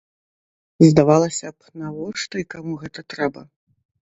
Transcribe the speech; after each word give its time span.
Здавалася 0.87 1.47
б, 1.53 1.57
навошта 1.83 2.35
і 2.43 2.47
каму 2.55 2.73
гэта 2.83 2.99
трэба? 3.17 3.41